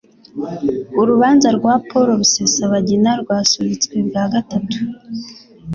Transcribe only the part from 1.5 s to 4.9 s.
rwa Paul Rusesabagina Rwasubitswe bwa Gatatu